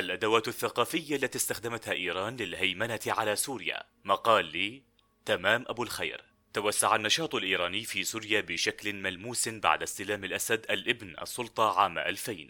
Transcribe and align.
الأدوات 0.00 0.48
الثقافية 0.48 1.16
التي 1.16 1.38
استخدمتها 1.38 1.92
إيران 1.92 2.36
للهيمنة 2.36 3.00
على 3.06 3.36
سوريا. 3.36 3.82
مقال 4.04 4.44
لي 4.44 4.82
تمام 5.24 5.64
أبو 5.68 5.82
الخير. 5.82 6.24
توسع 6.52 6.96
النشاط 6.96 7.34
الإيراني 7.34 7.84
في 7.84 8.04
سوريا 8.04 8.40
بشكل 8.40 8.92
ملموس 8.92 9.48
بعد 9.48 9.82
استلام 9.82 10.24
الأسد 10.24 10.66
الإبن 10.70 11.14
السلطة 11.22 11.80
عام 11.80 11.98
2000 11.98 12.48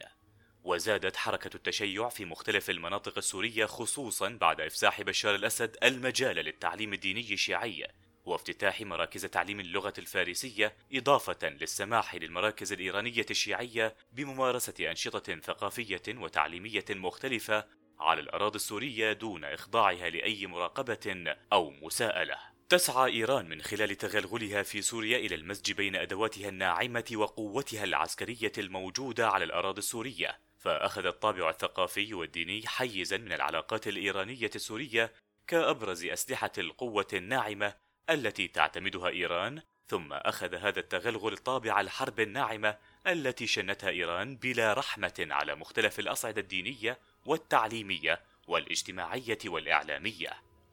وزادت 0.64 1.16
حركة 1.16 1.50
التشيع 1.56 2.08
في 2.08 2.24
مختلف 2.24 2.70
المناطق 2.70 3.18
السورية 3.18 3.66
خصوصا 3.66 4.28
بعد 4.28 4.60
إفساح 4.60 5.02
بشار 5.02 5.34
الأسد 5.34 5.76
المجال 5.82 6.36
للتعليم 6.36 6.92
الديني 6.92 7.32
الشيعي. 7.32 7.86
وافتتاح 8.30 8.80
مراكز 8.80 9.26
تعليم 9.26 9.60
اللغة 9.60 9.92
الفارسية 9.98 10.76
إضافة 10.92 11.48
للسماح 11.48 12.14
للمراكز 12.14 12.72
الإيرانية 12.72 13.26
الشيعية 13.30 13.96
بممارسة 14.12 14.90
أنشطة 14.90 15.36
ثقافية 15.36 16.02
وتعليمية 16.08 16.84
مختلفة 16.90 17.66
على 17.98 18.20
الأراضي 18.20 18.56
السورية 18.56 19.12
دون 19.12 19.44
إخضاعها 19.44 20.10
لأي 20.10 20.46
مراقبة 20.46 21.34
أو 21.52 21.70
مساءلة. 21.70 22.36
تسعى 22.68 23.12
إيران 23.12 23.48
من 23.48 23.62
خلال 23.62 23.96
تغلغلها 23.96 24.62
في 24.62 24.82
سوريا 24.82 25.18
إلى 25.18 25.34
المزج 25.34 25.72
بين 25.72 25.96
أدواتها 25.96 26.48
الناعمة 26.48 27.04
وقوتها 27.14 27.84
العسكرية 27.84 28.52
الموجودة 28.58 29.28
على 29.28 29.44
الأراضي 29.44 29.78
السورية، 29.78 30.40
فأخذ 30.58 31.06
الطابع 31.06 31.50
الثقافي 31.50 32.14
والديني 32.14 32.62
حيزا 32.66 33.16
من 33.16 33.32
العلاقات 33.32 33.88
الإيرانية 33.88 34.50
السورية 34.54 35.12
كأبرز 35.46 36.04
أسلحة 36.04 36.52
القوة 36.58 37.06
الناعمة 37.12 37.74
التي 38.10 38.48
تعتمدها 38.48 39.08
إيران 39.08 39.62
ثم 39.86 40.12
أخذ 40.12 40.54
هذا 40.54 40.80
التغلغل 40.80 41.36
طابع 41.36 41.80
الحرب 41.80 42.20
الناعمة 42.20 42.76
التي 43.06 43.46
شنتها 43.46 43.90
إيران 43.90 44.36
بلا 44.36 44.72
رحمة 44.72 45.26
على 45.30 45.54
مختلف 45.54 45.98
الأصعدة 45.98 46.40
الدينية 46.40 46.98
والتعليمية 47.26 48.20
والاجتماعية 48.48 49.38
والإعلامية. 49.46 50.30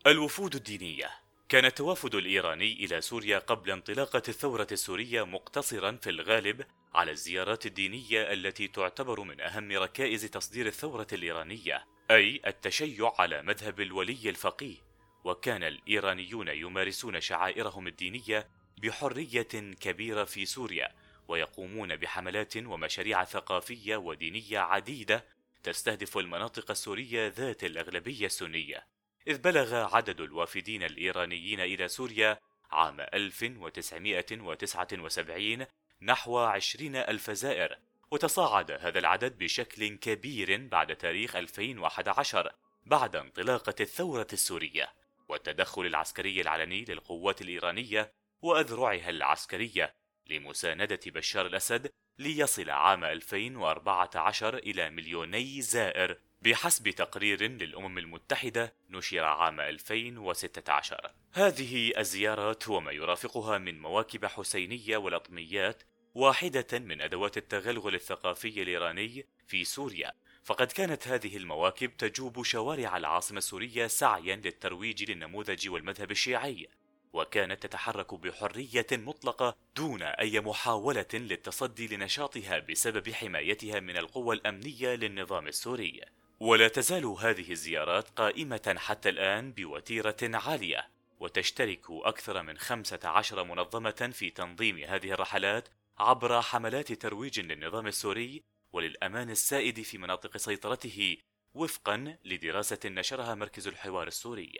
الوفود 0.07 0.55
الدينية 0.55 1.09
كان 1.49 1.65
التوافد 1.65 2.15
الإيراني 2.15 2.73
إلى 2.73 3.01
سوريا 3.01 3.39
قبل 3.39 3.71
انطلاقة 3.71 4.21
الثورة 4.27 4.67
السورية 4.71 5.25
مقتصرا 5.25 5.97
في 6.01 6.09
الغالب 6.09 6.65
على 6.93 7.11
الزيارات 7.11 7.65
الدينية 7.65 8.33
التي 8.33 8.67
تعتبر 8.67 9.21
من 9.21 9.41
أهم 9.41 9.71
ركائز 9.71 10.25
تصدير 10.25 10.67
الثورة 10.67 11.07
الإيرانية، 11.13 11.85
أي 12.11 12.41
التشيع 12.47 13.13
على 13.19 13.41
مذهب 13.41 13.81
الولي 13.81 14.29
الفقيه 14.29 14.86
وكان 15.27 15.63
الإيرانيون 15.63 16.47
يمارسون 16.47 17.21
شعائرهم 17.21 17.87
الدينية 17.87 18.47
بحرية 18.77 19.73
كبيرة 19.81 20.23
في 20.23 20.45
سوريا 20.45 20.91
ويقومون 21.27 21.95
بحملات 21.95 22.57
ومشاريع 22.57 23.23
ثقافية 23.23 23.97
ودينية 23.97 24.59
عديدة 24.59 25.25
تستهدف 25.63 26.17
المناطق 26.17 26.71
السورية 26.71 27.27
ذات 27.27 27.63
الأغلبية 27.63 28.25
السنية. 28.25 28.87
إذ 29.27 29.37
بلغ 29.37 29.95
عدد 29.95 30.21
الوافدين 30.21 30.83
الإيرانيين 30.83 31.59
إلى 31.59 31.87
سوريا 31.87 32.39
عام 32.71 33.01
1979 33.01 35.65
نحو 36.01 36.39
20 36.39 36.95
ألف 36.95 37.31
زائر 37.31 37.77
وتصاعد 38.11 38.71
هذا 38.71 38.99
العدد 38.99 39.37
بشكل 39.37 39.97
كبير 39.97 40.67
بعد 40.67 40.95
تاريخ 40.95 41.35
2011 41.35 42.51
بعد 42.85 43.15
انطلاقة 43.15 43.75
الثورة 43.79 44.27
السورية. 44.33 44.96
والتدخل 45.29 45.85
العسكري 45.85 46.41
العلني 46.41 46.85
للقوات 46.85 47.41
الإيرانية 47.41 48.13
وأذرعها 48.41 49.09
العسكرية 49.09 49.95
لمساندة 50.29 50.99
بشار 51.05 51.45
الأسد 51.45 51.91
ليصل 52.19 52.69
عام 52.69 53.03
2014 53.03 54.57
إلى 54.57 54.89
مليوني 54.89 55.61
زائر 55.61 56.17
بحسب 56.41 56.89
تقرير 56.89 57.43
للأمم 57.43 57.97
المتحدة 57.97 58.73
نشر 58.89 59.23
عام 59.23 59.59
2016 59.59 61.13
هذه 61.33 61.93
الزيارات 61.97 62.69
وما 62.69 62.91
يرافقها 62.91 63.57
من 63.57 63.79
مواكب 63.79 64.25
حسينية 64.25 64.97
ولطميات 64.97 65.83
واحدة 66.17 66.79
من 66.79 67.01
أدوات 67.01 67.37
التغلغل 67.37 67.95
الثقافي 67.95 68.61
الإيراني 68.61 69.25
في 69.47 69.63
سوريا. 69.63 70.11
فقد 70.43 70.71
كانت 70.71 71.07
هذه 71.07 71.37
المواكب 71.37 71.97
تجوب 71.97 72.43
شوارع 72.43 72.97
العاصمة 72.97 73.37
السورية 73.37 73.87
سعيا 73.87 74.35
للترويج 74.35 75.11
للنموذج 75.11 75.69
والمذهب 75.69 76.11
الشيعي 76.11 76.67
وكانت 77.13 77.63
تتحرك 77.63 78.13
بحرية 78.13 78.87
مطلقة 78.91 79.55
دون 79.75 80.03
أي 80.03 80.39
محاولة 80.39 81.05
للتصدي 81.13 81.95
لنشاطها 81.95 82.59
بسبب 82.59 83.09
حمايتها 83.09 83.79
من 83.79 83.97
القوى 83.97 84.35
الأمنية 84.35 84.95
للنظام 84.95 85.47
السوري. 85.47 86.01
ولا 86.39 86.67
تزال 86.67 87.05
هذه 87.05 87.51
الزيارات 87.51 88.09
قائمة 88.09 88.75
حتى 88.77 89.09
الآن 89.09 89.51
بوتيرة 89.51 90.17
عالية 90.23 90.89
وتشترك 91.19 91.85
أكثر 91.89 92.43
من 92.43 92.57
15 92.57 93.43
منظمة 93.43 94.11
في 94.13 94.29
تنظيم 94.29 94.77
هذه 94.77 95.11
الرحلات 95.11 95.69
عبر 95.99 96.41
حملات 96.41 96.93
ترويج 96.93 97.39
للنظام 97.39 97.87
السوري 97.87 98.43
وللأمان 98.73 99.29
السائد 99.29 99.81
في 99.81 99.97
مناطق 99.97 100.37
سيطرته 100.37 101.17
وفقا 101.53 102.17
لدراسة 102.25 102.79
نشرها 102.85 103.35
مركز 103.35 103.67
الحوار 103.67 104.07
السوري. 104.07 104.57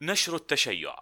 نشر 0.00 0.34
التشيع. 0.34 0.96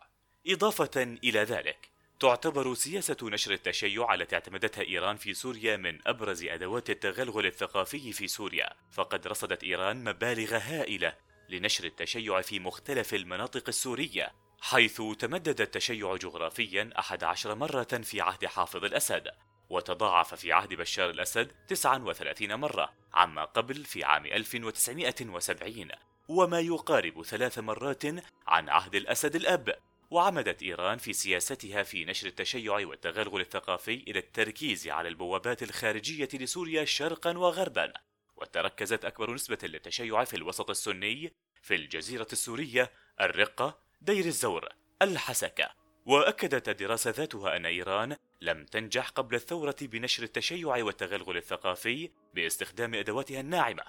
إضافة 0.47 1.03
إلى 1.25 1.39
ذلك 1.39 1.91
تعتبر 2.21 2.75
سياسة 2.75 3.17
نشر 3.23 3.53
التشيع 3.53 4.15
التي 4.15 4.35
اعتمدتها 4.35 4.83
إيران 4.83 5.17
في 5.17 5.35
سوريا 5.35 5.77
من 5.77 6.09
أبرز 6.09 6.45
أدوات 6.45 6.91
التغلغل 6.91 7.47
الثقافي 7.47 8.13
في 8.13 8.29
سوريا. 8.29 8.73
فقد 8.93 9.27
رصدت 9.27 9.65
إيران 9.65 10.05
مبالغ 10.05 10.57
هائلة 10.57 11.17
لنشر 11.49 11.85
التشيع 11.85 12.41
في 12.41 12.61
مختلف 12.61 13.15
المناطق 13.15 13.65
السورية. 13.69 14.46
حيث 14.61 15.03
تمدد 15.19 15.61
التشيع 15.61 16.17
جغرافيا 16.17 16.91
أحد 16.99 17.25
عشر 17.25 17.55
مرة 17.55 18.01
في 18.03 18.21
عهد 18.21 18.47
حافظ 18.47 18.85
الأسد 18.85 19.31
وتضاعف 19.71 20.35
في 20.35 20.53
عهد 20.53 20.75
بشار 20.75 21.11
الأسد 21.11 21.51
39 21.69 22.55
مرة 22.55 22.93
عما 23.15 23.45
قبل 23.45 23.85
في 23.85 24.05
عام 24.05 24.27
1970 24.27 25.89
وما 26.29 26.61
يقارب 26.61 27.23
ثلاث 27.23 27.59
مرات 27.59 28.05
عن 28.47 28.69
عهد 28.69 28.95
الأسد 28.95 29.37
الأب. 29.37 29.79
وعمدت 30.11 30.63
إيران 30.63 30.99
في 30.99 31.13
سياستها 31.13 31.83
في 31.83 32.05
نشر 32.05 32.27
التشيع 32.27 32.73
والتغلغل 32.73 33.41
الثقافي 33.41 33.95
إلى 33.95 34.19
التركيز 34.19 34.89
على 34.89 35.09
البوابات 35.09 35.63
الخارجية 35.63 36.29
لسوريا 36.35 36.85
شرقا 36.85 37.39
وغربا. 37.39 37.93
وتركزت 38.37 39.05
أكبر 39.05 39.35
نسبة 39.35 39.59
للتشيع 39.63 40.25
في 40.25 40.37
الوسط 40.37 40.71
السني 40.71 41.33
في 41.63 41.75
الجزيرة 41.75 42.27
السورية 42.33 42.93
الرقة 43.21 43.86
دير 44.01 44.25
الزور 44.25 44.69
الحسكة 45.03 45.71
وأكدت 46.07 46.69
الدراسة 46.69 47.11
ذاتها 47.11 47.57
أن 47.57 47.67
إيران 47.67 48.17
لم 48.41 48.65
تنجح 48.65 49.09
قبل 49.09 49.35
الثورة 49.35 49.77
بنشر 49.81 50.23
التشيع 50.23 50.77
والتغلغل 50.77 51.37
الثقافي 51.37 52.11
باستخدام 52.35 52.95
أدواتها 52.95 53.41
الناعمة 53.41 53.83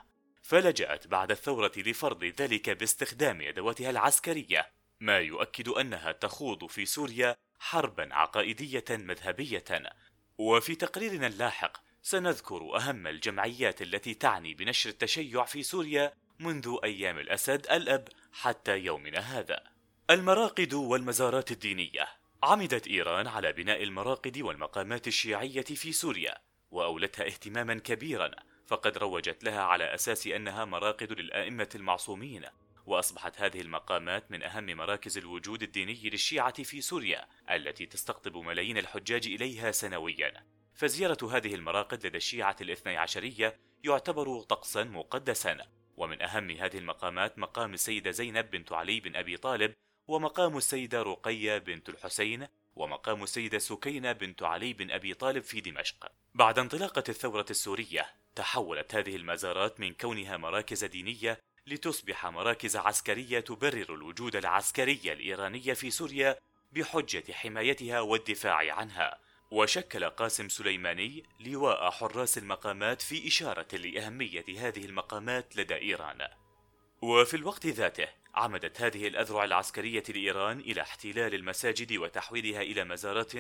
فلجأت 0.44 1.08
بعد 1.08 1.32
الثورة 1.32 1.72
لفرض 1.78 2.24
ذلك 2.24 2.70
باستخدام 2.70 3.42
أدواتها 3.42 3.90
العسكرية 3.90 4.72
ما 5.00 5.20
يؤكد 5.20 5.70
أنها 5.70 6.12
تخوض 6.12 6.66
في 6.66 6.86
سوريا 6.86 7.36
حربا 7.60 8.16
عقائدية 8.16 8.86
مذهبية. 8.90 9.64
وفي 10.38 10.76
تقريرنا 10.76 11.28
اللاحق 11.28 11.78
سنذكر 12.02 12.76
أهم 12.76 13.08
الجمعيات 13.08 13.82
التي 13.82 14.14
تعني 14.14 14.54
بنشر 14.54 14.90
التشيع 14.90 15.46
في 15.46 15.64
سوريا 15.64 16.14
منذ 16.40 16.78
أيام 16.84 17.20
الأسد 17.20 17.68
الأب 17.72 18.10
حتى 18.32 18.78
يومنا 18.78 19.20
هذا. 19.20 19.77
المراقد 20.10 20.74
والمزارات 20.74 21.52
الدينية. 21.52 22.08
عمدت 22.44 22.88
إيران 22.88 23.28
على 23.28 23.54
بناء 23.54 23.84
المراقد 23.84 24.42
والمقامات 24.42 25.08
الشيعية 25.08 25.62
في 25.62 25.92
سوريا 25.92 26.38
وأولتها 26.72 27.26
اهتماما 27.26 27.74
كبيرا 27.74 28.32
فقد 28.66 28.98
روجت 28.98 29.44
لها 29.44 29.62
على 29.62 29.94
أساس 29.94 30.28
أنها 30.28 30.66
مراقد 30.66 31.12
للآئمة 31.12 31.70
المعصومين. 31.76 32.46
وأصبحت 32.86 33.42
هذه 33.42 33.62
المقامات 33.62 34.32
من 34.32 34.44
أهم 34.44 34.66
مراكز 34.66 35.18
الوجود 35.18 35.64
الديني 35.64 36.10
للشيعة 36.10 36.64
في 36.64 36.82
سوريا 36.82 37.26
التي 37.52 37.86
تستقطب 37.86 38.38
ملايين 38.38 38.78
الحجاج 38.78 39.28
إليها 39.28 39.72
سنويا. 39.72 40.34
فزيارة 40.74 41.38
هذه 41.38 41.56
المراقد 41.56 42.06
لدى 42.06 42.18
الشيعة 42.18 42.56
الاثني 42.62 42.98
عشرية 42.98 43.60
يعتبر 43.84 44.42
طقسا 44.42 44.84
مقدسا. 44.84 45.58
ومن 45.98 46.22
أهم 46.22 46.52
هذه 46.52 46.78
المقامات 46.78 47.40
مقام 47.40 47.74
السيدة 47.74 48.12
زينب 48.12 48.52
بنت 48.52 48.72
علي 48.72 49.00
بن 49.00 49.16
أبي 49.16 49.38
طالب 49.38 49.74
ومقام 50.08 50.58
السيدة 50.58 51.02
رقية 51.02 51.58
بنت 51.58 51.90
الحسين 51.90 52.48
ومقام 52.76 53.24
السيدة 53.24 53.58
سكينة 53.58 54.12
بنت 54.12 54.44
علي 54.44 54.74
بن 54.74 54.92
أبي 54.92 55.14
طالب 55.14 55.44
في 55.44 55.62
دمشق. 55.62 56.12
بعد 56.36 56.60
انطلاقة 56.60 57.04
الثورة 57.10 57.46
السورية 57.50 58.06
تحولت 58.36 58.96
هذه 58.96 59.16
المزارات 59.16 59.80
من 59.80 59.94
كونها 59.94 60.38
مراكز 60.38 60.84
دينية 60.84 61.40
لتصبح 61.68 62.26
مراكز 62.26 62.76
عسكرية 62.76 63.40
تبرر 63.40 63.94
الوجود 63.94 64.36
العسكري 64.36 65.00
الإيراني 65.06 65.76
في 65.76 65.92
سوريا 65.92 66.38
بحجة 66.72 67.32
حمايتها 67.32 68.00
والدفاع 68.00 68.74
عنها. 68.74 69.20
وشكل 69.52 70.06
قاسم 70.06 70.50
سليماني 70.50 71.24
لواء 71.40 71.92
حراس 71.92 72.38
المقامات 72.38 73.02
في 73.02 73.28
إشارة 73.28 73.76
لأهمية 73.76 74.46
هذه 74.58 74.86
المقامات 74.86 75.58
لدى 75.58 75.76
إيران. 75.76 76.28
وفي 77.02 77.34
الوقت 77.34 77.66
ذاته 77.66 78.08
عمدت 78.38 78.82
هذه 78.82 79.08
الأذرع 79.08 79.44
العسكرية 79.44 80.04
لإيران 80.10 80.60
إلى 80.60 80.82
احتلال 80.82 81.36
المساجد 81.36 81.98
وتحويلها 81.98 82.62
إلى 82.62 82.84
مزارات 82.84 83.32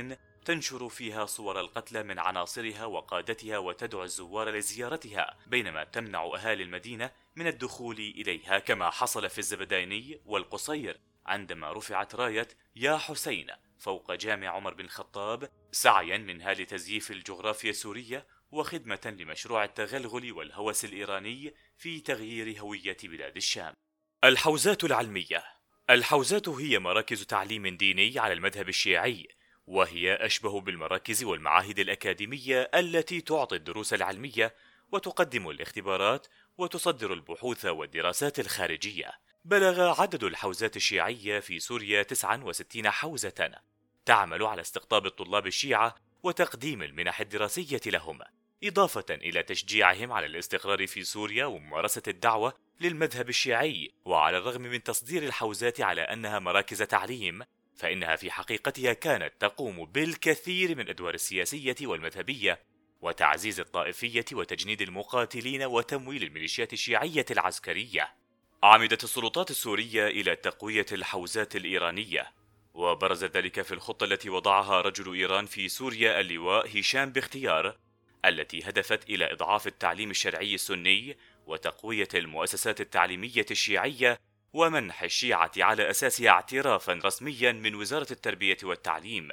تنشر 0.45 0.89
فيها 0.89 1.25
صور 1.25 1.59
القتلى 1.59 2.03
من 2.03 2.19
عناصرها 2.19 2.85
وقادتها 2.85 3.57
وتدعو 3.57 4.03
الزوار 4.03 4.49
لزيارتها 4.49 5.37
بينما 5.47 5.83
تمنع 5.83 6.23
أهالي 6.23 6.63
المدينة 6.63 7.11
من 7.35 7.47
الدخول 7.47 7.95
إليها 7.95 8.59
كما 8.59 8.89
حصل 8.89 9.29
في 9.29 9.37
الزبداني 9.37 10.21
والقصير. 10.25 10.99
عندما 11.25 11.71
رفعت 11.71 12.15
راية 12.15 12.47
يا 12.75 12.97
حسين 12.97 13.47
فوق 13.79 14.13
جامع 14.13 14.47
عمر 14.47 14.73
بن 14.73 14.85
الخطاب 14.85 15.49
سعيا 15.71 16.17
منها 16.17 16.53
لتزييف 16.53 17.11
الجغرافيا 17.11 17.69
السورية 17.69 18.25
وخدمة 18.51 19.15
لمشروع 19.19 19.63
التغلغل 19.63 20.31
والهوس 20.31 20.85
الإيراني 20.85 21.53
في 21.77 21.99
تغيير 21.99 22.59
هوية 22.59 22.97
بلاد 23.03 23.35
الشام. 23.35 23.73
الحوزات 24.23 24.83
العلمية. 24.83 25.43
الحوزات 25.89 26.49
هي 26.49 26.79
مراكز 26.79 27.25
تعليم 27.25 27.77
ديني 27.77 28.19
على 28.19 28.33
المذهب 28.33 28.69
الشيعي 28.69 29.27
وهي 29.67 30.13
أشبه 30.13 30.61
بالمراكز 30.61 31.23
والمعاهد 31.23 31.79
الأكاديمية 31.79 32.61
التي 32.75 33.21
تعطي 33.21 33.55
الدروس 33.55 33.93
العلمية 33.93 34.55
وتقدم 34.91 35.49
الاختبارات 35.49 36.27
وتصدر 36.57 37.13
البحوث 37.13 37.65
والدراسات 37.65 38.39
الخارجية. 38.39 39.11
بلغ 39.45 40.01
عدد 40.01 40.23
الحوزات 40.23 40.75
الشيعية 40.75 41.39
في 41.39 41.59
سوريا 41.59 42.03
69 42.03 42.89
حوزة. 42.89 43.51
تعمل 44.05 44.43
على 44.43 44.61
استقطاب 44.61 45.05
الطلاب 45.05 45.47
الشيعة 45.47 45.95
وتقديم 46.23 46.83
المنح 46.83 47.19
الدراسية 47.19 47.81
لهم. 47.85 48.19
إضافة 48.63 49.05
إلى 49.09 49.43
تشجيعهم 49.43 50.11
على 50.11 50.25
الاستقرار 50.25 50.87
في 50.87 51.03
سوريا 51.03 51.45
وممارسة 51.45 52.01
الدعوة 52.07 52.53
للمذهب 52.81 53.29
الشيعي 53.29 53.91
وعلى 54.05 54.37
الرغم 54.37 54.61
من 54.61 54.83
تصدير 54.83 55.23
الحوزات 55.23 55.81
على 55.81 56.01
أنها 56.01 56.39
مراكز 56.39 56.83
تعليم 56.83 57.43
فإنها 57.75 58.15
في 58.15 58.31
حقيقتها 58.31 58.93
كانت 58.93 59.33
تقوم 59.39 59.85
بالكثير 59.85 60.75
من 60.75 60.81
الأدوار 60.81 61.13
السياسية 61.13 61.75
والمذهبية 61.81 62.59
وتعزيز 63.01 63.59
الطائفية 63.59 64.25
وتجنيد 64.33 64.81
المقاتلين 64.81 65.63
وتمويل 65.63 66.23
الميليشيات 66.23 66.73
الشيعية 66.73 67.25
العسكرية. 67.31 68.13
عمدت 68.63 69.03
السلطات 69.03 69.51
السورية 69.51 70.07
إلى 70.07 70.35
تقوية 70.35 70.85
الحوزات 70.91 71.55
الإيرانية 71.55 72.31
وبرز 72.73 73.23
ذلك 73.23 73.61
في 73.61 73.73
الخطة 73.73 74.03
التي 74.03 74.29
وضعها 74.29 74.81
رجل 74.81 75.13
إيران 75.13 75.45
في 75.45 75.69
سوريا 75.69 76.19
اللواء 76.19 76.79
هشام 76.79 77.11
باختيار 77.11 77.77
التي 78.29 78.69
هدفت 78.69 79.09
إلى 79.09 79.31
إضعاف 79.31 79.67
التعليم 79.67 80.11
الشرعي 80.11 80.55
السني 80.55 81.17
وتقوية 81.45 82.07
المؤسسات 82.15 82.81
التعليمية 82.81 83.45
الشيعية 83.51 84.19
ومنح 84.53 85.03
الشيعة 85.03 85.51
على 85.57 85.89
أساسها 85.89 86.29
اعترافا 86.29 86.93
رسميا 86.93 87.51
من 87.51 87.75
وزارة 87.75 88.07
التربية 88.11 88.57
والتعليم 88.63 89.29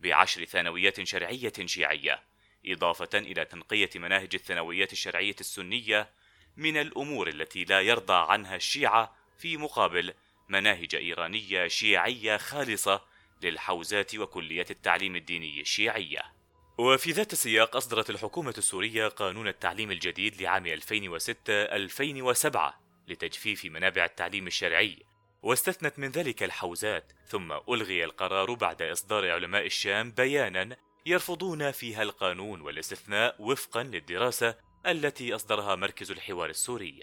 بعشر 0.00 0.44
ثانويات 0.44 1.02
شرعية 1.02 1.52
شيعية 1.64 2.22
إضافة 2.66 3.18
إلى 3.18 3.44
تنقية 3.44 3.90
مناهج 3.94 4.30
الثانويات 4.34 4.92
الشرعية 4.92 5.36
السنية 5.40 6.10
من 6.56 6.76
الأمور 6.76 7.28
التي 7.28 7.64
لا 7.64 7.80
يرضى 7.80 8.32
عنها 8.32 8.56
الشيعة 8.56 9.16
في 9.38 9.56
مقابل 9.56 10.14
مناهج 10.48 10.94
إيرانية 10.94 11.68
شيعية 11.68 12.36
خالصة 12.36 13.04
للحوزات 13.42 14.14
وكليات 14.14 14.70
التعليم 14.70 15.16
الديني 15.16 15.60
الشيعية. 15.60 16.41
وفي 16.78 17.12
ذات 17.12 17.32
السياق 17.32 17.76
أصدرت 17.76 18.10
الحكومة 18.10 18.54
السورية 18.58 19.08
قانون 19.08 19.48
التعليم 19.48 19.90
الجديد 19.90 20.42
لعام 20.42 20.76
2006-2007 20.76 22.58
لتجفيف 23.08 23.64
منابع 23.64 24.04
التعليم 24.04 24.46
الشرعي 24.46 24.98
واستثنت 25.42 25.98
من 25.98 26.08
ذلك 26.08 26.42
الحوزات 26.42 27.12
ثم 27.26 27.52
ألغي 27.52 28.04
القرار 28.04 28.54
بعد 28.54 28.82
إصدار 28.82 29.30
علماء 29.30 29.66
الشام 29.66 30.10
بيانا 30.10 30.76
يرفضون 31.06 31.70
فيها 31.70 32.02
القانون 32.02 32.60
والاستثناء 32.60 33.36
وفقا 33.38 33.82
للدراسة 33.82 34.54
التي 34.86 35.34
أصدرها 35.34 35.76
مركز 35.76 36.10
الحوار 36.10 36.50
السوري. 36.50 37.00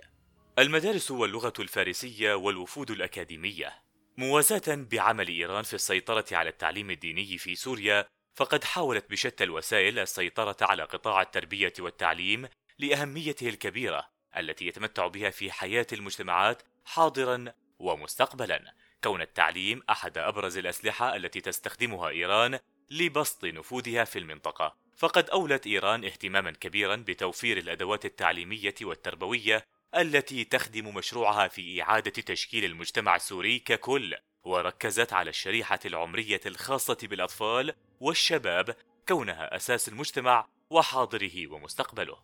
المدارس 0.60 1.12
واللغة 1.12 1.54
الفارسية 1.60 2.34
والوفود 2.34 2.92
الأكاديمية 2.92 3.74
موازاة 4.18 4.76
بعمل 4.92 5.28
إيران 5.28 5.64
في 5.64 5.74
السيطرة 5.74 6.26
على 6.32 6.50
التعليم 6.50 6.92
الديني 6.92 7.38
في 7.38 7.56
سوريا 7.56 8.08
فقد 8.36 8.64
حاولت 8.64 9.10
بشتى 9.10 9.44
الوسائل 9.44 10.00
السيطرة 10.00 10.58
على 10.62 10.84
قطاع 10.84 11.22
التربية 11.22 11.74
والتعليم 11.80 12.48
لأهميته 12.80 13.50
الكبيرة 13.50 14.10
التي 14.38 14.68
يتمتع 14.68 15.08
بها 15.08 15.30
في 15.30 15.52
حياة 15.52 15.88
المجتمعات 15.94 16.64
حاضرا 16.86 17.54
ومستقبلا. 17.80 18.74
كون 19.04 19.22
التعليم 19.22 19.84
أحد 19.90 20.18
أبرز 20.18 20.58
الأسلحة 20.58 21.16
التي 21.16 21.42
تستخدمها 21.42 22.10
إيران 22.10 22.60
لبسط 22.92 23.46
نفوذها 23.46 24.04
في 24.04 24.20
المنطقة 24.20 24.76
فقد 24.98 25.30
أولت 25.30 25.68
إيران 25.68 26.06
اهتماما 26.06 26.52
كبيرا 26.52 26.96
بتوفير 26.96 27.58
الأدوات 27.58 28.06
التعليمية 28.06 28.76
والتربوية 28.82 29.66
التي 29.98 30.44
تخدم 30.44 30.96
مشروعها 30.96 31.48
في 31.48 31.82
إعادة 31.82 32.12
تشكيل 32.22 32.66
المجتمع 32.66 33.16
السوري 33.16 33.60
ككل. 33.60 34.16
وركزت 34.50 35.14
على 35.14 35.30
الشريحة 35.30 35.80
العمرية 35.86 36.42
الخاصة 36.46 36.98
بالأطفال 37.04 37.74
والشباب 38.00 38.76
كونها 39.08 39.56
أساس 39.56 39.90
المجتمع 39.90 40.48
وحاضره 40.70 41.48
ومستقبله. 41.48 42.18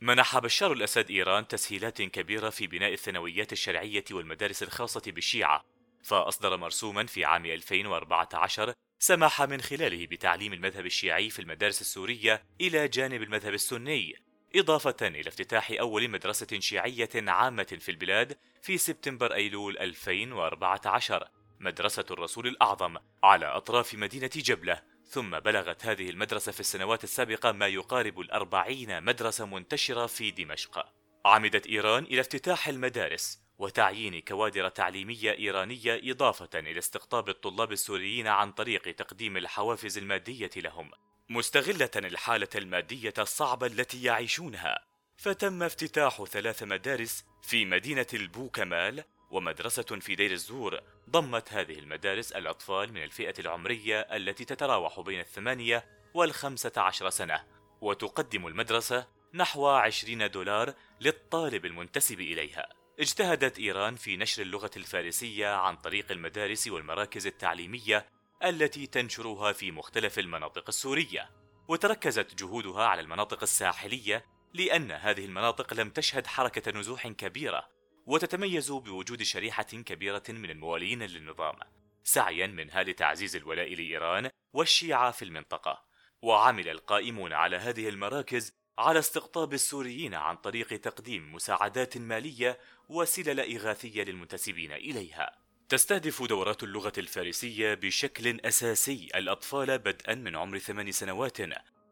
منح 0.00 0.38
بشار 0.38 0.72
الأسد 0.72 1.10
إيران 1.10 1.48
تسهيلات 1.48 2.02
كبيرة 2.02 2.50
في 2.50 2.66
بناء 2.66 2.92
الثانويات 2.92 3.52
الشرعية 3.52 4.04
والمدارس 4.10 4.62
الخاصة 4.62 5.02
بالشيعة 5.06 5.64
فأصدر 6.04 6.56
مرسوما 6.56 7.06
في 7.06 7.24
عام 7.24 7.46
2014 7.46 8.72
سمح 8.98 9.42
من 9.42 9.60
خلاله 9.60 10.06
بتعليم 10.06 10.52
المذهب 10.52 10.86
الشيعي 10.86 11.30
في 11.30 11.38
المدارس 11.38 11.80
السورية 11.80 12.44
إلى 12.60 12.88
جانب 12.88 13.22
المذهب 13.22 13.54
السني 13.54 14.14
إضافة 14.56 14.96
إلى 15.02 15.28
افتتاح 15.28 15.70
أول 15.80 16.08
مدرسة 16.08 16.60
شيعية 16.60 17.10
عامة 17.14 17.78
في 17.80 17.90
البلاد 17.90 18.38
في 18.62 18.78
سبتمبر 18.78 19.34
أيلول 19.34 19.78
2014 19.78 21.41
مدرسة 21.62 22.04
الرسول 22.10 22.46
الأعظم 22.46 22.96
على 23.22 23.46
أطراف 23.46 23.94
مدينة 23.94 24.30
جبلة 24.36 24.82
ثم 25.06 25.38
بلغت 25.38 25.86
هذه 25.86 26.10
المدرسة 26.10 26.52
في 26.52 26.60
السنوات 26.60 27.04
السابقة 27.04 27.52
ما 27.52 27.66
يقارب 27.66 28.20
الأربعين 28.20 29.02
مدرسة 29.04 29.46
منتشرة 29.46 30.06
في 30.06 30.30
دمشق. 30.30 30.86
عمدت 31.24 31.66
إيران 31.66 32.04
إلى 32.04 32.20
افتتاح 32.20 32.68
المدارس 32.68 33.42
وتعيين 33.58 34.20
كوادر 34.20 34.68
تعليمية 34.68 35.32
إيرانية 35.38 36.00
إضافة 36.12 36.50
إلى 36.54 36.78
استقطاب 36.78 37.28
الطلاب 37.28 37.72
السوريين 37.72 38.26
عن 38.26 38.52
طريق 38.52 38.94
تقديم 38.94 39.36
الحوافز 39.36 39.98
المادية 39.98 40.50
لهم. 40.56 40.90
مستغلة 41.28 41.90
الحالة 41.96 42.48
المادية 42.54 43.14
الصعبة 43.18 43.66
التي 43.66 44.02
يعيشونها 44.02 44.78
فتم 45.16 45.62
افتتاح 45.62 46.24
ثلاث 46.24 46.62
مدارس 46.62 47.24
في 47.42 47.64
مدينة 47.64 48.06
البوكمال 48.14 49.04
ومدرسة 49.32 49.82
في 49.82 50.14
دير 50.14 50.32
الزور 50.32 50.80
ضمت 51.10 51.52
هذه 51.52 51.78
المدارس 51.78 52.32
الأطفال 52.32 52.92
من 52.92 53.02
الفئة 53.02 53.34
العمرية 53.38 54.00
التي 54.00 54.44
تتراوح 54.44 55.00
بين 55.00 55.20
الثمانية 55.20 55.84
والخمسة 56.14 56.72
عشر 56.76 57.10
سنة 57.10 57.44
وتقدم 57.80 58.46
المدرسة 58.46 59.06
نحو 59.34 59.66
عشرين 59.66 60.30
دولار 60.30 60.74
للطالب 61.00 61.66
المنتسب 61.66 62.20
إليها. 62.20 62.68
اجتهدت 63.00 63.58
إيران 63.58 63.96
في 63.96 64.16
نشر 64.16 64.42
اللغة 64.42 64.70
الفارسية 64.76 65.54
عن 65.54 65.76
طريق 65.76 66.10
المدارس 66.10 66.68
والمراكز 66.68 67.26
التعليمية 67.26 68.06
التي 68.44 68.86
تنشرها 68.86 69.52
في 69.52 69.70
مختلف 69.70 70.18
المناطق 70.18 70.64
السورية 70.68 71.30
وتركزت 71.68 72.34
جهودها 72.34 72.84
على 72.84 73.00
المناطق 73.00 73.42
الساحلية 73.42 74.24
لأن 74.54 74.92
هذه 74.92 75.24
المناطق 75.24 75.74
لم 75.74 75.90
تشهد 75.90 76.26
حركة 76.26 76.78
نزوح 76.78 77.08
كبيرة 77.08 77.71
وتتميز 78.06 78.72
بوجود 78.72 79.22
شريحة 79.22 79.62
كبيرة 79.62 80.22
من 80.28 80.50
الموالين 80.50 81.02
للنظام 81.02 81.58
سعيا 82.04 82.46
منها 82.46 82.82
لتعزيز 82.82 83.36
الولاء 83.36 83.74
لإيران 83.74 84.30
والشيعة 84.52 85.10
في 85.10 85.24
المنطقة. 85.24 85.84
وعمل 86.22 86.68
القائمون 86.68 87.32
على 87.32 87.56
هذه 87.56 87.88
المراكز 87.88 88.52
على 88.78 88.98
استقطاب 88.98 89.52
السوريين 89.52 90.14
عن 90.14 90.36
طريق 90.36 90.68
تقديم 90.80 91.34
مساعدات 91.34 91.98
مالية 91.98 92.58
وسلل 92.88 93.56
إغاثية 93.56 94.04
للمنتسبين 94.04 94.72
إليها. 94.72 95.38
تستهدف 95.68 96.22
دورات 96.22 96.62
اللغة 96.62 96.92
الفارسية 96.98 97.74
بشكل 97.74 98.40
أساسي 98.40 99.08
الأطفال 99.14 99.78
بدءا 99.78 100.14
من 100.14 100.36
عمر 100.36 100.58
ثمان 100.58 100.92
سنوات 100.92 101.40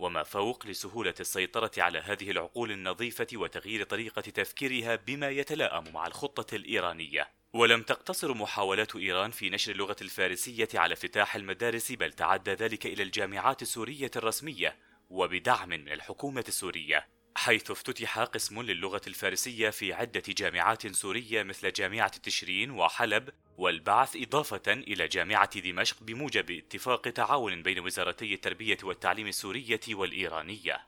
وما 0.00 0.22
فوق 0.22 0.66
لسهولة 0.66 1.14
السيطرة 1.20 1.70
على 1.78 1.98
هذه 1.98 2.30
العقول 2.30 2.72
النظيفة 2.72 3.26
وتغيير 3.34 3.84
طريقة 3.84 4.20
تفكيرها 4.20 4.96
بما 4.96 5.28
يتلائم 5.28 5.92
مع 5.92 6.06
الخطة 6.06 6.54
الإيرانية. 6.54 7.28
ولم 7.52 7.82
تقتصر 7.82 8.34
محاولات 8.34 8.96
إيران 8.96 9.30
في 9.30 9.50
نشر 9.50 9.72
اللغة 9.72 9.96
الفارسية 10.02 10.68
على 10.74 10.92
افتتاح 10.92 11.36
المدارس 11.36 11.92
بل 11.92 12.12
تعدى 12.12 12.50
ذلك 12.50 12.86
إلى 12.86 13.02
الجامعات 13.02 13.62
السورية 13.62 14.10
الرسمية 14.16 14.76
وبدعم 15.10 15.68
من 15.68 15.88
الحكومة 15.88 16.44
السورية. 16.48 17.06
حيث 17.34 17.70
افتتح 17.70 18.18
قسم 18.18 18.62
للغة 18.62 19.00
الفارسية 19.06 19.70
في 19.70 19.92
عدة 19.92 20.22
جامعات 20.28 20.86
سورية 20.86 21.42
مثل 21.42 21.72
جامعة 21.72 22.18
تشرين 22.18 22.70
وحلب 22.70 23.30
والبعث 23.58 24.16
إضافة 24.16 24.72
إلى 24.72 25.08
جامعة 25.08 25.60
دمشق 25.60 26.02
بموجب 26.02 26.50
اتفاق 26.50 27.00
تعاون 27.00 27.62
بين 27.62 27.78
وزارتي 27.78 28.34
التربية 28.34 28.78
والتعليم 28.82 29.26
السورية 29.26 29.80
والإيرانية. 29.88 30.86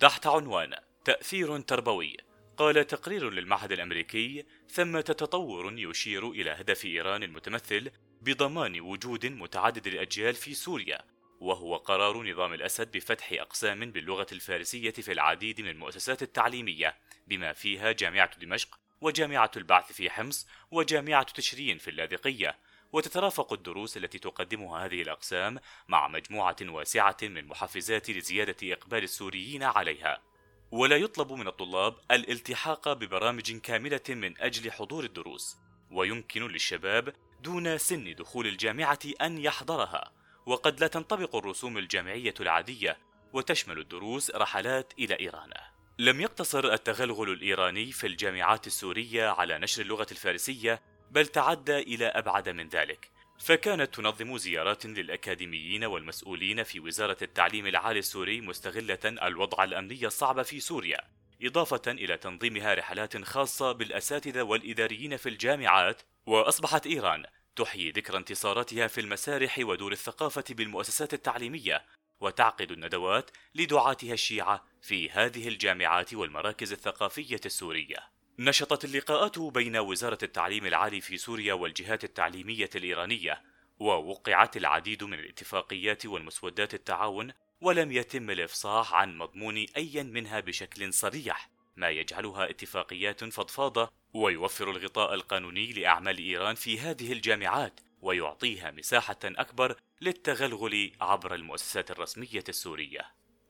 تحت 0.00 0.26
عنوان 0.26 0.74
تأثير 1.04 1.60
تربوي. 1.60 2.16
قال 2.56 2.86
تقرير 2.86 3.30
للمعهد 3.30 3.72
الأمريكي 3.72 4.44
ثمة 4.70 5.00
تطور 5.00 5.72
يشير 5.78 6.30
إلى 6.30 6.50
هدف 6.50 6.84
إيران 6.84 7.22
المتمثل 7.22 7.90
بضمان 8.22 8.80
وجود 8.80 9.26
متعدد 9.26 9.86
الأجيال 9.86 10.34
في 10.34 10.54
سوريا 10.54 11.13
وهو 11.44 11.76
قرار 11.76 12.30
نظام 12.30 12.52
الأسد 12.52 12.96
بفتح 12.96 13.32
أقسام 13.32 13.92
باللغة 13.92 14.26
الفارسية 14.32 14.90
في 14.90 15.12
العديد 15.12 15.60
من 15.60 15.68
المؤسسات 15.68 16.22
التعليمية 16.22 16.96
بما 17.26 17.52
فيها 17.52 17.92
جامعة 17.92 18.38
دمشق 18.38 18.78
وجامعة 19.00 19.50
البعث 19.56 19.92
في 19.92 20.10
حمص 20.10 20.46
وجامعة 20.70 21.22
تشرين 21.22 21.78
في 21.78 21.90
اللاذقية. 21.90 22.58
وتترافق 22.92 23.52
الدروس 23.52 23.96
التي 23.96 24.18
تقدمها 24.18 24.86
هذه 24.86 25.02
الأقسام 25.02 25.58
مع 25.88 26.08
مجموعة 26.08 26.56
واسعة 26.62 27.16
من 27.22 27.38
المحفزات 27.38 28.10
لزيادة 28.10 28.72
إقبال 28.72 29.02
السوريين 29.04 29.62
عليها. 29.62 30.22
ولا 30.70 30.96
يطلب 30.96 31.32
من 31.32 31.48
الطلاب 31.48 31.96
الالتحاق 32.10 32.92
ببرامج 32.92 33.56
كاملة 33.56 34.00
من 34.08 34.40
أجل 34.40 34.72
حضور 34.72 35.04
الدروس. 35.04 35.56
ويمكن 35.90 36.46
للشباب 36.48 37.14
دون 37.40 37.78
سن 37.78 38.14
دخول 38.14 38.46
الجامعة 38.46 39.00
أن 39.22 39.38
يحضرها. 39.38 40.23
وقد 40.46 40.80
لا 40.80 40.86
تنطبق 40.86 41.36
الرسوم 41.36 41.78
الجامعية 41.78 42.34
العادية 42.40 42.98
وتشمل 43.32 43.78
الدروس 43.78 44.30
رحلات 44.30 44.92
إلى 44.98 45.20
إيران. 45.20 45.50
لم 45.98 46.20
يقتصر 46.20 46.72
التغلغل 46.72 47.30
الإيراني 47.30 47.92
في 47.92 48.06
الجامعات 48.06 48.66
السورية 48.66 49.28
على 49.28 49.58
نشر 49.58 49.82
اللغة 49.82 50.06
الفارسية 50.10 50.82
بل 51.10 51.26
تعدى 51.26 51.78
إلى 51.78 52.06
أبعد 52.06 52.48
من 52.48 52.68
ذلك. 52.68 53.10
فكانت 53.38 53.94
تنظم 53.94 54.38
زيارات 54.38 54.86
للأكاديميين 54.86 55.84
والمسؤولين 55.84 56.62
في 56.62 56.80
وزارة 56.80 57.16
التعليم 57.22 57.66
العالي 57.66 57.98
السوري 57.98 58.40
مستغلة 58.40 58.98
الوضع 59.04 59.64
الأمني 59.64 60.06
الصعب 60.06 60.42
في 60.42 60.60
سوريا 60.60 61.00
إضافة 61.42 61.82
إلى 61.88 62.16
تنظيمها 62.16 62.74
رحلات 62.74 63.24
خاصة 63.24 63.72
بالأساتذة 63.72 64.42
والإداريين 64.42 65.16
في 65.16 65.28
الجامعات 65.28 66.02
وأصبحت 66.26 66.86
إيران 66.86 67.24
تحيي 67.56 67.90
ذكرى 67.90 68.16
انتصاراتها 68.16 68.86
في 68.86 69.00
المسارح 69.00 69.58
ودور 69.58 69.92
الثقافة 69.92 70.44
بالمؤسسات 70.50 71.14
التعليمية 71.14 71.84
وتعقد 72.20 72.70
الندوات 72.70 73.30
لدعاتها 73.54 74.12
الشيعة 74.12 74.64
في 74.82 75.10
هذه 75.10 75.48
الجامعات 75.48 76.14
والمراكز 76.14 76.72
الثقافية 76.72 77.40
السورية. 77.46 77.96
نشطت 78.38 78.84
اللقاءات 78.84 79.38
بين 79.38 79.76
وزارة 79.76 80.18
التعليم 80.22 80.66
العالي 80.66 81.00
في 81.00 81.16
سوريا 81.16 81.54
والجهات 81.54 82.04
التعليمية 82.04 82.70
الإيرانية، 82.74 83.42
ووقعت 83.78 84.56
العديد 84.56 85.04
من 85.04 85.18
الاتفاقيات 85.18 86.06
والمسودات 86.06 86.74
التعاون، 86.74 87.32
ولم 87.60 87.92
يتم 87.92 88.30
الإفصاح 88.30 88.94
عن 88.94 89.18
مضمون 89.18 89.66
أي 89.76 90.02
منها 90.02 90.40
بشكل 90.40 90.92
صريح، 90.92 91.50
ما 91.76 91.90
يجعلها 91.90 92.50
اتفاقيات 92.50 93.24
فضفاضة 93.24 93.90
ويوفر 94.14 94.70
الغطاء 94.70 95.14
القانوني 95.14 95.72
لأعمال 95.72 96.18
إيران 96.18 96.54
في 96.54 96.80
هذه 96.80 97.12
الجامعات 97.12 97.80
ويعطيها 98.02 98.70
مساحة 98.70 99.18
أكبر 99.24 99.76
للتغلغل 100.00 100.92
عبر 101.00 101.34
المؤسسات 101.34 101.90
الرسمية 101.90 102.44
السورية. 102.48 103.00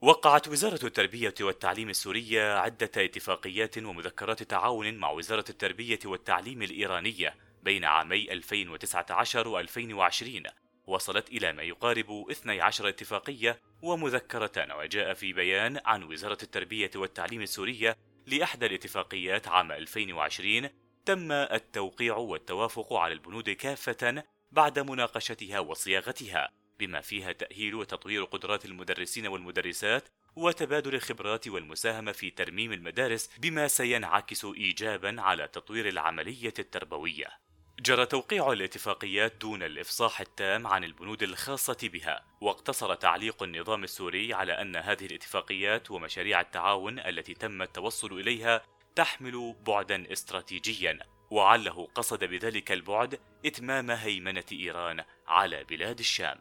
وقعت 0.01 0.47
وزارة 0.47 0.85
التربية 0.85 1.33
والتعليم 1.41 1.89
السورية 1.89 2.57
عدة 2.57 2.91
اتفاقيات 2.97 3.77
ومذكرات 3.77 4.43
تعاون 4.43 4.93
مع 4.93 5.11
وزارة 5.11 5.45
التربية 5.49 5.99
والتعليم 6.05 6.61
الإيرانية 6.61 7.35
بين 7.63 7.85
عامي 7.85 8.31
2019 8.31 9.47
و 9.47 9.59
2020 9.59 10.43
وصلت 10.87 11.29
إلى 11.29 11.53
ما 11.53 11.63
يقارب 11.63 12.25
12 12.31 12.89
اتفاقية 12.89 13.59
ومذكرة 13.81 14.75
وجاء 14.77 15.13
في 15.13 15.33
بيان 15.33 15.79
عن 15.85 16.03
وزارة 16.03 16.37
التربية 16.43 16.91
والتعليم 16.95 17.41
السورية 17.41 17.97
لإحدى 18.27 18.65
الاتفاقيات 18.65 19.47
عام 19.47 19.71
2020 19.71 20.69
تم 21.05 21.31
التوقيع 21.31 22.15
والتوافق 22.15 22.93
على 22.93 23.13
البنود 23.13 23.49
كافة 23.49 24.23
بعد 24.51 24.79
مناقشتها 24.79 25.59
وصياغتها 25.59 26.49
بما 26.79 27.01
فيها 27.01 27.31
تأهيل 27.31 27.75
وتطوير 27.75 28.23
قدرات 28.23 28.65
المدرسين 28.65 29.27
والمدرسات 29.27 30.09
وتبادل 30.35 30.95
الخبرات 30.95 31.47
والمساهمة 31.47 32.11
في 32.11 32.31
ترميم 32.31 32.73
المدارس 32.73 33.29
بما 33.37 33.67
سينعكس 33.67 34.45
إيجابا 34.45 35.21
على 35.21 35.47
تطوير 35.47 35.87
العملية 35.87 36.53
التربوية. 36.59 37.44
جرى 37.79 38.05
توقيع 38.05 38.51
الاتفاقيات 38.51 39.33
دون 39.41 39.63
الإفصاح 39.63 40.21
التام 40.21 40.67
عن 40.67 40.83
البنود 40.83 41.23
الخاصة 41.23 41.77
بها، 41.83 42.25
واقتصر 42.41 42.95
تعليق 42.95 43.43
النظام 43.43 43.83
السوري 43.83 44.33
على 44.33 44.53
أن 44.53 44.75
هذه 44.75 45.05
الاتفاقيات 45.05 45.91
ومشاريع 45.91 46.41
التعاون 46.41 46.99
التي 46.99 47.33
تم 47.33 47.61
التوصل 47.61 48.19
إليها 48.19 48.61
تحمل 48.95 49.55
بعدا 49.67 50.11
استراتيجيا 50.11 50.99
وعله 51.31 51.87
قصد 51.95 52.23
بذلك 52.23 52.71
البعد 52.71 53.19
إتمام 53.45 53.91
هيمنة 53.91 54.45
إيران 54.51 55.03
على 55.27 55.63
بلاد 55.63 55.99
الشام. 55.99 56.39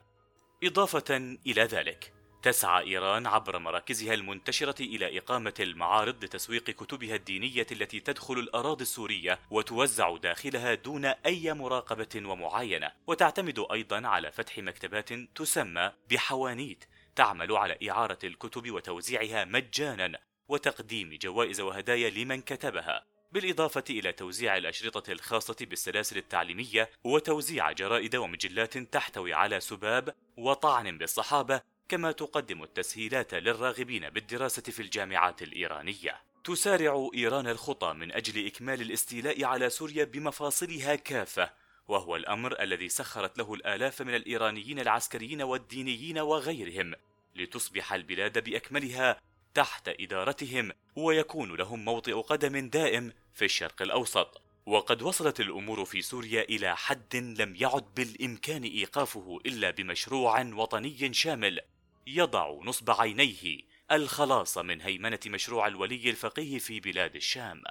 إضافة 0.65 1.37
إلى 1.47 1.63
ذلك، 1.63 2.14
تسعى 2.45 2.85
إيران 2.85 3.27
عبر 3.27 3.59
مراكزها 3.59 4.15
المنتشرة 4.15 4.83
إلى 4.83 5.19
إقامة 5.19 5.55
المعارض 5.61 6.25
لتسويق 6.25 6.65
كتبها 6.65 7.15
الدينية 7.15 7.67
التي 7.73 8.01
تدخل 8.01 8.35
الأراضي 8.35 8.83
السورية 8.83 9.39
وتوزع 9.51 10.17
داخلها 10.17 10.75
دون 10.75 11.05
أي 11.05 11.55
مراقبة 11.55 12.23
ومعاينة، 12.29 12.93
وتعتمد 13.07 13.67
أيضا 13.73 14.07
على 14.07 14.33
فتح 14.33 14.59
مكتبات 14.59 15.13
تسمى 15.13 15.93
بحوانيت 16.11 16.85
تعمل 17.17 17.57
على 17.57 17.79
إعارة 17.91 18.19
الكتب 18.25 18.71
وتوزيعها 18.71 19.45
مجانا 19.45 20.19
وتقديم 20.49 21.19
جوائز 21.23 21.61
وهدايا 21.61 22.11
لمن 22.11 22.41
كتبها. 22.41 23.07
بالإضافة 23.33 23.85
إلى 23.91 24.13
توزيع 24.13 24.57
الأشرطة 24.57 25.13
الخاصة 25.13 25.57
بالسلاسل 25.61 26.17
التعليمية 26.17 26.91
وتوزيع 27.05 27.73
جرائد 27.73 28.17
ومجلات 28.17 28.79
تحتوي 28.79 29.35
على 29.35 29.61
سباب 29.61 30.15
وطعن 30.37 30.99
بالصحابة 30.99 31.74
كما 31.89 32.13
تقدم 32.13 32.63
التسهيلات 32.63 33.35
للراغبين 33.35 34.11
بالدراسة 34.11 34.63
في 34.63 34.83
الجامعات 34.83 35.43
الإيرانية. 35.43 36.21
تسارع 36.45 37.11
إيران 37.15 37.47
الخطى 37.47 37.93
من 37.93 38.13
أجل 38.13 38.47
إكمال 38.47 38.81
الاستيلاء 38.81 39.45
على 39.45 39.71
سوريا 39.71 40.05
بمفاصلها 40.05 40.95
كافة 40.95 41.51
وهو 41.89 42.17
الأمر 42.17 42.63
الذي 42.63 42.89
سخرت 42.89 43.39
له 43.39 43.55
الآلاف 43.55 44.03
من 44.03 44.15
الإيرانيين 44.15 44.81
العسكريين 44.81 45.43
والدينيين 45.43 46.19
وغيرهم 46.19 46.95
لتصبح 47.37 47.93
البلاد 47.93 48.45
بأكملها 48.45 49.21
تحت 49.55 49.89
إدارتهم 49.89 50.73
ويكون 50.97 51.55
لهم 51.57 51.85
موطئ 51.85 52.13
قدم 52.13 52.69
دائم 52.69 53.13
في 53.35 53.45
الشرق 53.45 53.83
الأوسط. 53.83 54.41
وقد 54.67 55.03
وصلت 55.03 55.41
الأمور 55.41 55.85
في 55.85 56.03
سوريا 56.03 56.43
إلى 56.43 56.77
حد 56.77 57.17
لم 57.17 57.57
يعد 57.57 57.85
بالإمكان 57.97 58.63
إيقافه 58.63 59.39
إلا 59.47 59.71
بمشروع 59.71 60.43
وطني 60.43 61.15
شامل. 61.15 61.61
يضع 62.07 62.59
نصب 62.65 62.91
عينيه 62.91 63.61
الخلاص 63.93 64.59
من 64.59 64.81
هيمنة 64.81 65.19
مشروع 65.27 65.67
الولي 65.67 66.11
الفقيه 66.11 66.59
في 66.59 66.81
بلاد 66.81 67.17
الشام. 67.17 67.63